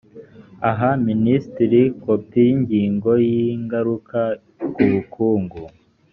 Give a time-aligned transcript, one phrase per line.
[0.69, 4.19] aha minisitiri kopi yinyigo y’ingaruka
[4.73, 5.61] ku bukungu